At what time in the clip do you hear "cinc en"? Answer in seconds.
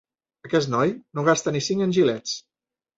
1.69-1.97